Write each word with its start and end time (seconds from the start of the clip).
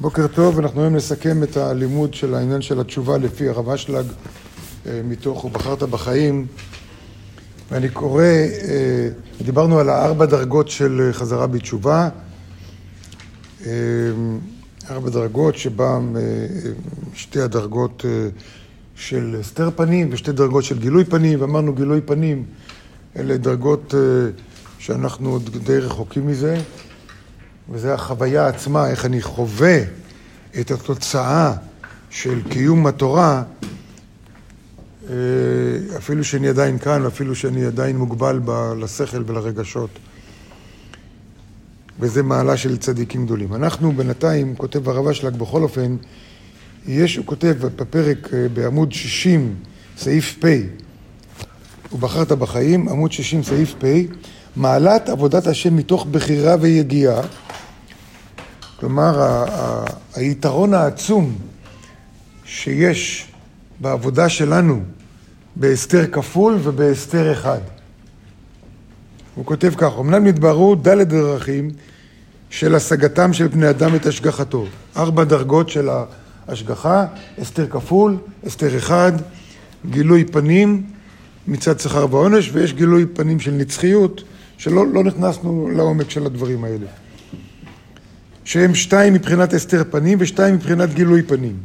בוקר 0.00 0.26
טוב, 0.26 0.58
אנחנו 0.58 0.82
היום 0.82 0.96
נסכם 0.96 1.42
את 1.42 1.56
הלימוד 1.56 2.14
של 2.14 2.34
העניין 2.34 2.62
של 2.62 2.80
התשובה 2.80 3.18
לפי 3.18 3.48
הרב 3.48 3.68
אשלג 3.68 4.06
אה, 4.86 5.00
מתוך 5.04 5.44
ובחרת 5.44 5.82
בחיים 5.82 6.46
ואני 7.70 7.88
קורא, 7.88 8.22
אה, 8.22 9.08
דיברנו 9.42 9.78
על 9.78 9.88
הארבע 9.88 10.26
דרגות 10.26 10.68
של 10.68 11.10
חזרה 11.12 11.46
בתשובה. 11.46 12.08
אה, 13.66 13.72
ארבע 14.90 15.10
דרגות 15.10 15.56
שבהם 15.56 16.16
שתי 17.14 17.40
הדרגות 17.40 18.04
של 18.94 19.36
הסתר 19.40 19.70
פנים 19.76 20.08
ושתי 20.12 20.32
דרגות 20.32 20.64
של 20.64 20.78
גילוי 20.78 21.04
פנים. 21.04 21.40
ואמרנו 21.40 21.74
גילוי 21.74 22.00
פנים 22.00 22.44
אלה 23.16 23.36
דרגות 23.36 23.94
שאנחנו 24.78 25.30
עוד 25.30 25.50
די 25.64 25.78
רחוקים 25.78 26.26
מזה 26.26 26.60
וזה 27.68 27.94
החוויה 27.94 28.46
עצמה, 28.46 28.90
איך 28.90 29.04
אני 29.04 29.22
חווה 29.22 29.78
את 30.60 30.70
התוצאה 30.70 31.52
של 32.10 32.42
קיום 32.48 32.86
התורה, 32.86 33.42
אה, 35.10 35.14
אפילו 35.96 36.24
שאני 36.24 36.48
עדיין 36.48 36.78
כאן, 36.78 37.06
אפילו 37.06 37.34
שאני 37.34 37.64
עדיין 37.64 37.96
מוגבל 37.96 38.40
לשכל 38.80 39.22
ולרגשות. 39.26 39.90
וזה 42.00 42.22
מעלה 42.22 42.56
של 42.56 42.76
צדיקים 42.76 43.26
גדולים. 43.26 43.54
אנחנו 43.54 43.92
בינתיים, 43.92 44.56
כותב 44.56 44.88
הרב 44.88 45.08
אשלג, 45.08 45.36
בכל 45.36 45.62
אופן, 45.62 45.96
יש, 46.86 47.16
הוא 47.16 47.26
כותב 47.26 47.54
בפרק 47.76 48.34
אה, 48.34 48.48
בעמוד 48.48 48.92
60, 48.92 49.54
סעיף 49.96 50.36
פ', 50.40 50.46
ובחרת 51.92 52.32
בחיים, 52.32 52.88
עמוד 52.88 53.12
60, 53.12 53.42
סעיף 53.42 53.74
פ', 53.78 53.84
מעלת 54.56 55.08
עבודת 55.08 55.46
השם 55.46 55.76
מתוך 55.76 56.06
בחירה 56.10 56.56
ויגיעה 56.60 57.20
כלומר, 58.80 59.44
היתרון 60.14 60.74
העצום 60.74 61.36
שיש 62.44 63.28
בעבודה 63.80 64.28
שלנו 64.28 64.80
בהסתר 65.56 66.06
כפול 66.12 66.58
ובהסתר 66.62 67.32
אחד. 67.32 67.58
הוא 69.34 69.44
כותב 69.44 69.72
כך, 69.76 69.92
אמנם 70.00 70.26
נתבררו 70.26 70.74
ד' 70.74 70.88
דרכים 70.88 71.70
של 72.50 72.74
השגתם 72.74 73.32
של 73.32 73.46
בני 73.46 73.70
אדם 73.70 73.94
את 73.94 74.06
השגחתו. 74.06 74.66
ארבע 74.96 75.24
דרגות 75.24 75.68
של 75.68 75.88
ההשגחה, 76.48 77.06
הסתר 77.38 77.66
כפול, 77.66 78.16
הסתר 78.46 78.76
אחד, 78.76 79.12
גילוי 79.90 80.24
פנים 80.24 80.82
מצד 81.48 81.80
שכר 81.80 82.06
ועונש, 82.10 82.50
ויש 82.52 82.72
גילוי 82.72 83.06
פנים 83.06 83.40
של 83.40 83.52
נצחיות, 83.52 84.22
שלא 84.58 84.86
לא 84.86 85.04
נכנסנו 85.04 85.68
לעומק 85.70 86.10
של 86.10 86.26
הדברים 86.26 86.64
האלה. 86.64 86.86
שהם 88.44 88.74
שתיים 88.74 89.14
מבחינת 89.14 89.52
הסתר 89.54 89.82
פנים 89.90 90.18
ושתיים 90.20 90.54
מבחינת 90.54 90.94
גילוי 90.94 91.22
פנים. 91.22 91.56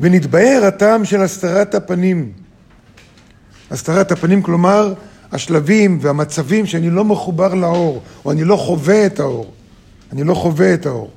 ונתבהר 0.00 0.64
הטעם 0.64 1.04
של 1.04 1.20
הסתרת 1.20 1.74
הפנים. 1.74 2.32
הסתרת 3.70 4.12
הפנים, 4.12 4.42
כלומר, 4.42 4.94
השלבים 5.32 5.98
והמצבים 6.00 6.66
שאני 6.66 6.90
לא 6.90 7.04
מחובר 7.04 7.54
לאור, 7.54 8.02
או 8.24 8.32
אני 8.32 8.44
לא 8.44 8.56
חווה 8.56 9.06
את 9.06 9.20
האור. 9.20 9.52
אני 10.12 10.24
לא 10.24 10.34
חווה 10.34 10.74
את 10.74 10.86
האור. 10.86 11.10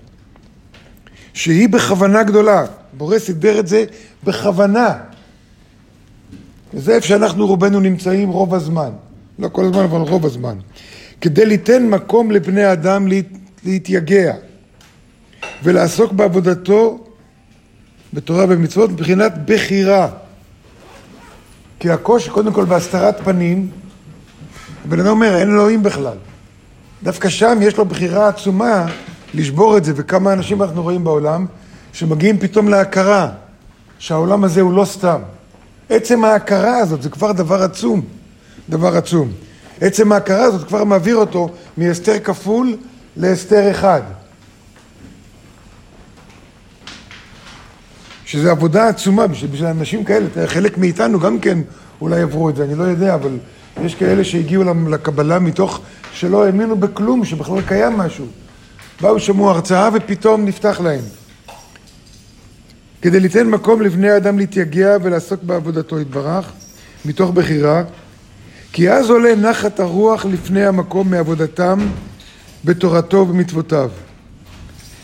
שהיא 1.34 1.70
בכוונה 1.70 2.24
גדולה. 2.24 2.66
בורא 2.94 3.20
סידר 3.20 3.60
את 3.60 3.68
זה 3.68 3.86
בכוונה. 4.24 4.98
וזה 6.74 6.96
איפה 6.96 7.08
שאנחנו 7.08 7.48
רובנו 7.48 7.80
נמצאים 7.80 8.30
רוב 8.30 8.56
הזמן. 8.56 8.90
לא 9.40 9.48
כל 9.48 9.66
הזמן, 9.66 9.84
אבל 9.84 10.00
רוב 10.00 10.26
הזמן. 10.26 10.58
כדי 11.22 11.46
ליתן 11.46 11.88
מקום 11.88 12.32
לבני 12.32 12.72
אדם 12.72 13.08
להת... 13.08 13.26
להתייגע. 13.66 14.34
ולעסוק 15.64 16.12
בעבודתו 16.12 17.00
בתורה 18.14 18.46
ובמצוות 18.46 18.90
מבחינת 18.90 19.34
בחירה. 19.46 20.08
כי 21.80 21.90
הקושי, 21.90 22.30
קודם 22.30 22.54
כל 22.54 22.66
בהסתרת 22.66 23.22
פנים, 23.24 23.70
הבן 24.86 25.00
אדם 25.00 25.10
אומר, 25.10 25.38
אין 25.38 25.50
אלוהים 25.50 25.84
בכלל. 25.84 26.18
דווקא 27.04 27.30
שם 27.30 27.58
יש 27.62 27.78
לו 27.78 27.86
בחירה 27.86 28.28
עצומה 28.28 28.86
לשבור 29.34 29.78
את 29.78 29.84
זה, 29.84 29.94
וכמה 29.96 30.34
אנשים 30.34 30.62
אנחנו 30.62 30.84
רואים 30.84 31.04
בעולם 31.04 31.46
שמגיעים 31.94 32.38
פתאום 32.38 32.68
להכרה 32.68 33.30
שהעולם 34.00 34.44
הזה 34.44 34.62
הוא 34.62 34.74
לא 34.74 34.86
סתם. 34.86 35.20
עצם 35.90 36.26
ההכרה 36.26 36.78
הזאת 36.78 37.02
זה 37.02 37.10
כבר 37.10 37.32
דבר 37.32 37.64
עצום, 37.64 38.02
דבר 38.70 38.98
עצום. 38.98 39.32
עצם 39.82 40.12
ההכרה 40.12 40.44
הזאת 40.44 40.68
כבר 40.68 40.84
מעביר 40.84 41.16
אותו 41.16 41.50
מהסתר 41.78 42.20
כפול 42.20 42.78
להסתר 43.18 43.72
אחד. 43.72 44.02
שזו 48.30 48.50
עבודה 48.50 48.88
עצומה 48.88 49.28
בשביל, 49.28 49.52
בשביל 49.52 49.68
אנשים 49.68 50.04
כאלה, 50.04 50.28
חלק 50.46 50.78
מאיתנו 50.78 51.20
גם 51.20 51.40
כן 51.40 51.58
אולי 52.02 52.22
עברו 52.22 52.50
את 52.50 52.56
זה, 52.56 52.64
אני 52.64 52.76
לא 52.76 52.84
יודע, 52.84 53.16
אבל 53.16 53.38
יש 53.84 53.96
כאלה 53.96 54.24
שהגיעו 54.24 54.64
לקבלה 54.90 55.40
מתוך 55.40 55.82
שלא 56.14 56.46
האמינו 56.46 56.78
בכלום, 56.78 57.26
שבכלל 57.26 57.62
קיים 57.62 57.94
משהו. 57.94 58.26
באו, 59.02 59.20
שמעו 59.20 59.50
הרצאה 59.50 59.90
ופתאום 59.94 60.46
נפתח 60.46 60.80
להם. 60.84 61.02
כדי 63.02 63.20
ליתן 63.20 63.48
מקום 63.48 63.82
לבני 63.82 64.10
האדם 64.10 64.38
להתייגע 64.38 64.98
ולעסוק 65.02 65.44
בעבודתו 65.44 66.00
יתברך, 66.00 66.52
מתוך 67.06 67.32
בחירה, 67.32 67.84
כי 68.74 68.92
אז 68.92 69.10
עולה 69.10 69.36
נחת 69.36 69.80
הרוח 69.80 70.26
לפני 70.26 70.66
המקום 70.66 71.12
מעבודתם 71.12 71.80
בתורתו 72.66 73.18
ובמצוותיו. 73.18 73.90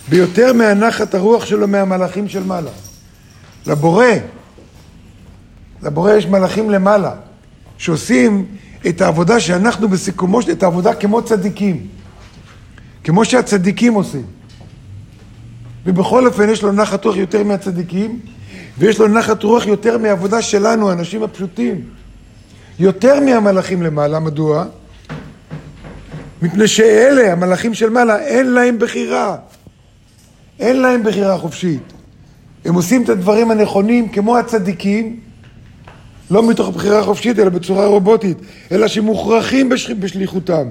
ביותר 0.10 0.54
מהנחת 0.54 1.16
הרוח 1.16 1.46
שלו 1.46 1.68
מהמלאכים 1.68 2.30
של 2.30 2.44
מעלה. 2.44 2.72
לבורא. 3.68 4.06
לבורא 5.84 6.14
יש 6.14 6.26
מלאכים 6.26 6.70
למעלה, 6.70 7.12
שעושים 7.78 8.46
את 8.88 9.02
העבודה 9.02 9.40
שאנחנו 9.40 9.90
בסיכומו, 9.90 10.40
את 10.52 10.64
העבודה 10.64 10.94
כמו 10.94 11.22
צדיקים. 11.22 11.88
כמו 13.04 13.26
שהצדיקים 13.26 13.94
עושים. 13.94 14.26
ובכל 15.86 16.28
אופן 16.28 16.50
יש 16.50 16.64
לו 16.64 16.72
נחת 16.72 17.06
רוח 17.06 17.16
יותר 17.16 17.44
מהצדיקים, 17.44 18.20
ויש 18.78 19.00
לו 19.00 19.08
נחת 19.08 19.44
רוח 19.44 19.66
יותר 19.66 19.98
מהעבודה 19.98 20.42
שלנו, 20.42 20.90
האנשים 20.90 21.24
הפשוטים. 21.24 21.82
יותר 22.80 23.20
מהמלאכים 23.20 23.82
למעלה, 23.82 24.20
מדוע? 24.20 24.66
מפני 26.42 26.68
שאלה, 26.68 27.32
המלאכים 27.32 27.74
של 27.74 27.90
מעלה, 27.90 28.20
אין 28.20 28.54
להם 28.54 28.80
בחירה. 28.80 29.36
אין 30.60 30.82
להם 30.82 31.04
בחירה 31.04 31.38
חופשית. 31.38 31.94
הם 32.66 32.76
עושים 32.76 33.04
את 33.04 33.10
הדברים 33.10 33.52
הנכונים 33.52 34.10
כמו 34.10 34.38
הצדיקים, 34.38 35.20
לא 36.32 36.50
מתוך 36.50 36.70
בחירה 36.70 37.04
חופשית, 37.04 37.40
אלא 37.40 37.50
בצורה 37.50 37.88
רובוטית, 37.88 38.38
אלא 38.72 38.88
שמוכרחים 38.88 39.70
בשל... 39.70 39.94
בשליחותם. 39.94 40.68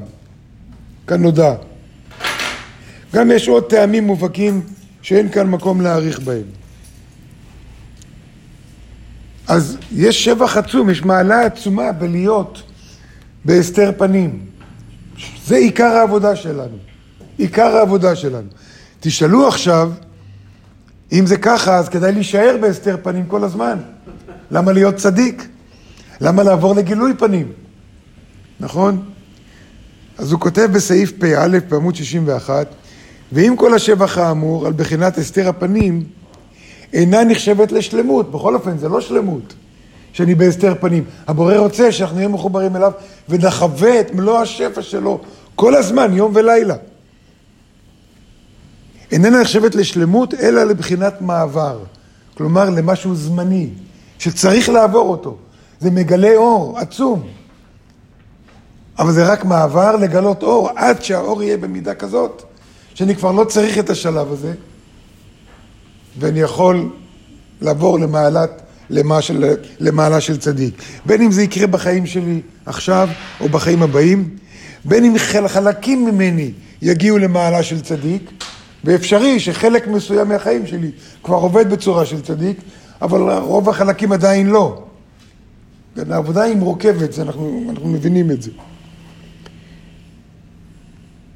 כאן 1.06 1.22
נודע. 1.22 1.54
גם 3.14 3.30
יש 3.30 3.48
עוד 3.48 3.64
טעמים 3.64 4.04
מובהקים 4.04 4.62
שאין 5.02 5.28
כאן 5.28 5.46
מקום 5.46 5.80
להעריך 5.80 6.20
בהם. 6.20 6.42
אז 9.48 9.78
יש 9.92 10.24
שבח 10.24 10.56
עצום, 10.56 10.90
יש 10.90 11.02
מעלה 11.02 11.46
עצומה 11.46 11.92
בלהיות 11.92 12.62
בהסתר 13.44 13.92
פנים. 13.98 14.38
זה 15.46 15.56
עיקר 15.56 15.84
העבודה 15.96 16.36
שלנו. 16.36 16.76
עיקר 17.38 17.76
העבודה 17.76 18.16
שלנו. 18.16 18.48
תשאלו 19.00 19.48
עכשיו, 19.48 19.90
אם 21.14 21.26
זה 21.26 21.36
ככה, 21.36 21.76
אז 21.78 21.88
כדאי 21.88 22.12
להישאר 22.12 22.56
בהסתר 22.60 22.96
פנים 23.02 23.26
כל 23.26 23.44
הזמן. 23.44 23.78
למה 24.50 24.72
להיות 24.72 24.94
צדיק? 24.94 25.48
למה 26.20 26.42
לעבור 26.42 26.74
לגילוי 26.74 27.14
פנים? 27.14 27.52
נכון? 28.60 29.02
אז 30.18 30.32
הוא 30.32 30.40
כותב 30.40 30.68
בסעיף 30.72 31.12
פא 31.18 31.48
בעמוד 31.68 31.94
61, 31.94 32.66
ואם 33.32 33.54
כל 33.58 33.74
השבח 33.74 34.18
האמור 34.18 34.66
על 34.66 34.72
בחינת 34.72 35.18
הסתר 35.18 35.48
הפנים 35.48 36.04
אינה 36.92 37.24
נחשבת 37.24 37.72
לשלמות, 37.72 38.30
בכל 38.30 38.54
אופן 38.54 38.78
זה 38.78 38.88
לא 38.88 39.00
שלמות 39.00 39.54
שאני 40.12 40.34
בהסתר 40.34 40.74
פנים. 40.80 41.04
הבורא 41.26 41.56
רוצה 41.56 41.92
שאנחנו 41.92 42.16
נהיה 42.16 42.28
מחוברים 42.28 42.76
אליו 42.76 42.92
ונחווה 43.28 44.00
את 44.00 44.14
מלוא 44.14 44.38
השפע 44.38 44.82
שלו 44.82 45.20
כל 45.54 45.74
הזמן, 45.74 46.12
יום 46.12 46.32
ולילה. 46.34 46.74
איננה 49.14 49.40
נחשבת 49.40 49.74
לשלמות, 49.74 50.34
אלא 50.34 50.64
לבחינת 50.64 51.20
מעבר. 51.20 51.78
כלומר, 52.36 52.70
למשהו 52.70 53.14
זמני, 53.14 53.68
שצריך 54.18 54.68
לעבור 54.68 55.08
אותו. 55.08 55.36
זה 55.80 55.90
מגלה 55.90 56.36
אור 56.36 56.78
עצום. 56.78 57.22
אבל 58.98 59.12
זה 59.12 59.32
רק 59.32 59.44
מעבר 59.44 59.96
לגלות 59.96 60.42
אור, 60.42 60.70
עד 60.76 61.04
שהאור 61.04 61.42
יהיה 61.42 61.56
במידה 61.56 61.94
כזאת, 61.94 62.42
שאני 62.94 63.16
כבר 63.16 63.32
לא 63.32 63.44
צריך 63.44 63.78
את 63.78 63.90
השלב 63.90 64.32
הזה, 64.32 64.52
ואני 66.18 66.40
יכול 66.40 66.90
לעבור 67.60 67.98
למעלת, 67.98 68.62
למה 68.90 69.22
של, 69.22 69.54
למעלה 69.80 70.20
של 70.20 70.36
צדיק. 70.36 70.82
בין 71.06 71.22
אם 71.22 71.32
זה 71.32 71.42
יקרה 71.42 71.66
בחיים 71.66 72.06
שלי 72.06 72.40
עכשיו, 72.66 73.08
או 73.40 73.48
בחיים 73.48 73.82
הבאים, 73.82 74.36
בין 74.84 75.04
אם 75.04 75.14
חלקים 75.46 76.04
ממני 76.04 76.50
יגיעו 76.82 77.18
למעלה 77.18 77.62
של 77.62 77.80
צדיק, 77.80 78.30
ואפשרי 78.84 79.40
שחלק 79.40 79.86
מסוים 79.86 80.28
מהחיים 80.28 80.66
שלי 80.66 80.90
כבר 81.22 81.36
עובד 81.36 81.70
בצורה 81.70 82.06
של 82.06 82.22
צדיק, 82.22 82.60
אבל 83.02 83.20
רוב 83.38 83.68
החלקים 83.68 84.12
עדיין 84.12 84.46
לא. 84.46 84.82
העבודה 86.10 86.42
היא 86.42 86.56
מורכבת, 86.56 87.18
אנחנו, 87.18 87.64
אנחנו 87.70 87.88
מבינים 87.88 88.30
את 88.30 88.42
זה. 88.42 88.50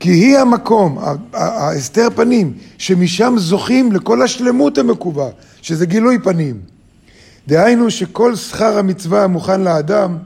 כי 0.00 0.11
היא 0.11 0.39
המקום, 0.39 0.99
ההסתר 1.33 2.09
פנים, 2.15 2.53
שמשם 2.79 3.35
זוכים 3.39 3.93
לכל 3.93 4.23
השלמות 4.23 4.79
המקובה, 4.79 5.29
שזה 5.62 5.87
גילוי 5.87 6.19
פנים. 6.19 6.61
דהיינו 7.49 7.91
שכל 7.91 8.37
שכר 8.37 8.79
המצווה 8.79 9.25
המוכן 9.25 9.61
לאדם 9.61 10.19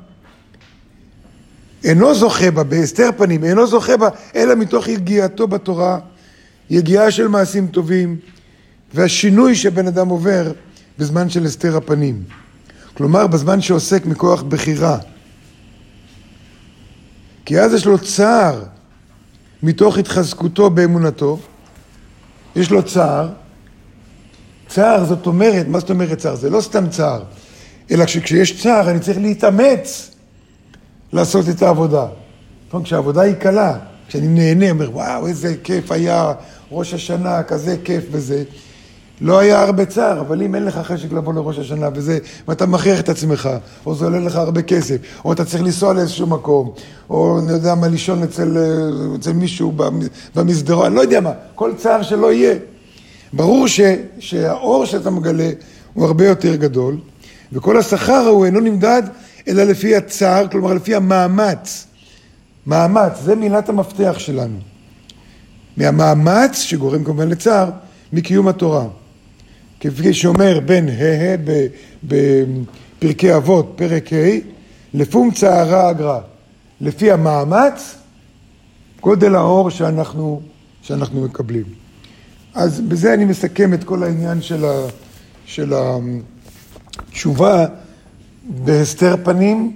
אינו 1.85 2.15
זוכה 2.15 2.51
בה, 2.51 2.63
בהסתר 2.65 3.11
פנים, 3.17 3.45
אינו 3.45 3.67
זוכה 3.67 3.97
בה, 3.97 4.09
אלא 4.37 4.55
מתוך 4.55 4.89
יגיעתו 4.89 5.49
בתורה, 5.49 5.99
יגיעה 6.73 7.11
של 7.11 7.29
מעשים 7.29 7.67
טובים, 7.67 8.17
והשינוי 8.95 9.55
שבן 9.55 9.87
אדם 9.87 10.09
עובר 10.09 10.53
בזמן 10.99 11.29
של 11.29 11.47
הסתר 11.47 11.77
הפנים. 11.77 12.23
כלומר, 12.95 13.27
בזמן 13.27 13.61
שעוסק 13.61 14.07
מכוח 14.07 14.43
בחירה. 14.43 14.99
כי 17.45 17.61
אז 17.61 17.75
יש 17.75 17.87
לו 17.87 17.99
צער 17.99 18.63
מתוך 19.63 19.99
התחזקותו 19.99 20.71
באמונתו, 20.71 21.39
יש 22.57 22.71
לו 22.71 22.83
צער. 22.83 23.29
צער 24.69 25.05
זאת 25.05 25.27
אומרת, 25.27 25.69
מה 25.69 25.81
זאת 25.81 25.91
אומרת 25.91 26.19
צער? 26.19 26.35
זה 26.35 26.51
לא 26.51 26.61
סתם 26.61 26.89
צער, 26.89 27.23
אלא 27.91 28.07
שכשיש 28.07 28.63
צער 28.63 28.91
אני 28.91 29.01
צריך 29.01 29.19
להתאמץ 29.19 30.11
לעשות 31.13 31.49
את 31.49 31.63
העבודה. 31.63 32.07
נכון? 32.69 32.83
כשהעבודה 32.83 33.21
היא 33.21 33.35
קלה, 33.35 33.79
כשאני 34.13 34.29
נהנה, 34.29 34.71
אומר, 34.71 34.91
וואו, 34.93 35.27
איזה 35.27 35.55
כיף 35.63 35.93
היה 35.93 36.33
ראש 36.71 36.95
השנה, 36.95 37.43
כזה 37.43 37.77
כיף 37.85 38.05
וזה. 38.11 38.43
לא 39.21 39.39
היה 39.39 39.63
הרבה 39.63 39.85
צער, 39.85 40.21
אבל 40.21 40.43
אם 40.43 40.55
אין 40.55 40.65
לך 40.65 40.79
חשק 40.79 41.13
לבוא 41.13 41.35
לראש 41.35 41.59
השנה 41.59 41.89
וזה, 41.95 42.19
ואתה 42.49 42.67
מכריח 42.67 43.01
את 43.01 43.09
עצמך, 43.09 43.49
או 43.87 43.95
זה 43.95 44.05
עולה 44.05 44.19
לך 44.19 44.37
הרבה 44.37 44.63
כסף, 44.63 44.97
או 45.25 45.33
אתה 45.33 45.45
צריך 45.45 45.63
לנסוע 45.63 45.93
לאיזשהו 45.93 46.27
מקום, 46.27 46.73
או 47.11 47.39
אני 47.39 47.53
יודע 47.53 47.75
מה, 47.75 47.89
לישון 47.89 48.23
אצל, 48.23 48.57
אצל 49.21 49.33
מישהו 49.33 49.73
במסדרון, 50.35 50.87
אני 50.87 50.95
לא 50.95 51.01
יודע 51.01 51.21
מה, 51.21 51.33
כל 51.55 51.73
צער 51.77 52.03
שלא 52.03 52.33
יהיה. 52.33 52.55
ברור 53.33 53.69
ש, 53.69 53.81
שהאור 54.19 54.85
שאתה 54.85 55.11
מגלה 55.11 55.51
הוא 55.95 56.07
הרבה 56.07 56.27
יותר 56.27 56.55
גדול, 56.57 56.97
וכל 57.53 57.77
השכר 57.77 58.27
הוא 58.29 58.45
אינו 58.45 58.61
נמדד 58.61 59.03
אלא 59.49 59.65
לפי 59.65 59.97
הצער, 59.97 60.49
כלומר 60.49 60.75
לפי 60.75 60.95
המאמץ. 60.95 61.87
מאמץ, 62.67 63.13
זה 63.23 63.35
מילת 63.35 63.69
המפתח 63.69 64.15
שלנו. 64.19 64.59
מהמאמץ, 65.77 66.59
שגורם 66.59 67.05
כמובן 67.05 67.29
לצער, 67.29 67.71
מקיום 68.13 68.49
התורה. 68.49 68.85
כפי 69.81 70.15
שאומר 70.15 70.61
בן 70.61 70.89
ה' 70.89 71.37
בפרקי 72.05 73.37
אבות, 73.37 73.73
פרק 73.77 74.13
ה', 74.13 74.39
לפום 74.95 75.31
צערה 75.31 75.91
אגרה. 75.91 76.21
לפי 76.81 77.13
המאמץ, 77.13 77.95
גודל 79.01 79.35
האור 79.35 79.71
שאנחנו, 79.71 80.41
שאנחנו 80.83 81.25
מקבלים. 81.25 81.65
אז 82.55 82.81
בזה 82.81 83.15
אני 83.15 83.25
מסכם 83.25 83.75
את 83.75 83.85
כל 83.85 84.03
העניין 84.03 84.43
של, 84.43 84.65
ה, 84.65 84.87
של 85.47 85.73
התשובה 87.09 87.67
בהסתר 88.45 89.17
פנים. 89.25 89.75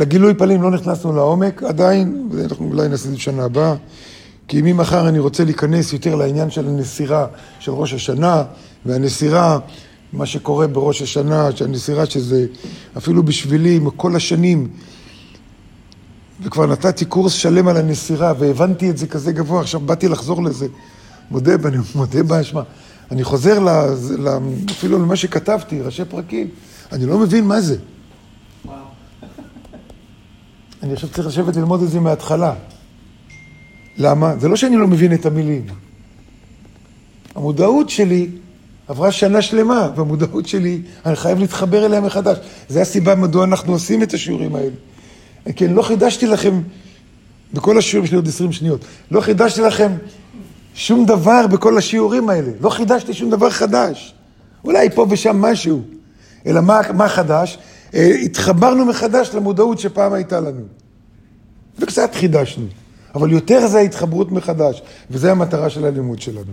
לגילוי 0.00 0.34
פנים 0.34 0.62
לא 0.62 0.70
נכנסנו 0.70 1.12
לעומק 1.12 1.62
עדיין, 1.62 2.28
ואנחנו 2.32 2.68
אולי 2.68 2.88
נעשה 2.88 3.04
את 3.04 3.10
זה 3.10 3.16
בשנה 3.16 3.44
הבאה. 3.44 3.74
כי 4.48 4.62
ממחר 4.62 5.08
אני 5.08 5.18
רוצה 5.18 5.44
להיכנס 5.44 5.92
יותר 5.92 6.14
לעניין 6.14 6.50
של 6.50 6.68
הנסירה 6.68 7.26
של 7.58 7.72
ראש 7.72 7.92
השנה, 7.92 8.44
והנסירה, 8.86 9.58
מה 10.12 10.26
שקורה 10.26 10.66
בראש 10.66 11.02
השנה, 11.02 11.52
שהנסירה 11.56 12.06
שזה 12.06 12.46
אפילו 12.96 13.22
בשבילי, 13.22 13.80
כל 13.96 14.16
השנים, 14.16 14.68
וכבר 16.42 16.66
נתתי 16.66 17.04
קורס 17.04 17.32
שלם 17.32 17.68
על 17.68 17.76
הנסירה, 17.76 18.32
והבנתי 18.38 18.90
את 18.90 18.98
זה 18.98 19.06
כזה 19.06 19.32
גבוה, 19.32 19.60
עכשיו 19.60 19.80
באתי 19.80 20.08
לחזור 20.08 20.42
לזה. 20.42 20.66
מודה, 21.30 21.52
ואני 21.60 21.76
מודה 21.94 22.22
באשמה. 22.22 22.62
אני 23.10 23.24
חוזר 23.24 23.58
ל, 23.58 23.68
ל, 24.18 24.28
אפילו 24.70 24.98
למה 24.98 25.16
שכתבתי, 25.16 25.80
ראשי 25.80 26.04
פרקים, 26.04 26.48
אני 26.92 27.06
לא 27.06 27.18
מבין 27.18 27.44
מה 27.44 27.60
זה. 27.60 27.76
אני 30.82 30.92
עכשיו 30.92 31.08
צריך 31.08 31.28
לשבת 31.28 31.56
ללמוד 31.56 31.82
את 31.82 31.90
זה 31.90 32.00
מההתחלה. 32.00 32.54
למה? 33.96 34.36
זה 34.36 34.48
לא 34.48 34.56
שאני 34.56 34.76
לא 34.76 34.86
מבין 34.88 35.14
את 35.14 35.26
המילים. 35.26 35.66
המודעות 37.34 37.90
שלי 37.90 38.28
עברה 38.88 39.12
שנה 39.12 39.42
שלמה, 39.42 39.90
והמודעות 39.96 40.48
שלי, 40.48 40.82
אני 41.06 41.16
חייב 41.16 41.38
להתחבר 41.38 41.86
אליה 41.86 42.00
מחדש. 42.00 42.38
זו 42.68 42.80
הסיבה 42.80 43.14
מדוע 43.14 43.44
אנחנו 43.44 43.72
עושים 43.72 44.02
את 44.02 44.14
השיעורים 44.14 44.54
האלה. 44.56 44.74
כן, 45.56 45.72
לא 45.72 45.82
חידשתי 45.82 46.26
לכם, 46.26 46.60
בכל 47.52 47.78
השיעורים 47.78 48.06
שלי 48.06 48.16
עוד 48.16 48.28
20 48.28 48.52
שניות, 48.52 48.84
לא 49.10 49.20
חידשתי 49.20 49.60
לכם 49.60 49.92
שום 50.74 51.06
דבר 51.06 51.46
בכל 51.46 51.78
השיעורים 51.78 52.28
האלה. 52.28 52.50
לא 52.60 52.70
חידשתי 52.70 53.14
שום 53.14 53.30
דבר 53.30 53.50
חדש. 53.50 54.14
אולי 54.64 54.90
פה 54.90 55.06
ושם 55.10 55.42
משהו. 55.42 55.82
אלא 56.46 56.60
מה, 56.60 56.80
מה 56.94 57.08
חדש? 57.08 57.58
אה, 57.94 58.14
התחברנו 58.24 58.84
מחדש 58.84 59.30
למודעות 59.34 59.78
שפעם 59.78 60.12
הייתה 60.12 60.40
לנו. 60.40 60.62
וקצת 61.78 62.14
חידשנו. 62.14 62.66
אבל 63.14 63.32
יותר 63.32 63.66
זה 63.66 63.78
ההתחברות 63.78 64.32
מחדש, 64.32 64.82
וזו 65.10 65.28
המטרה 65.28 65.70
של 65.70 65.84
הלימוד 65.84 66.20
שלנו. 66.20 66.52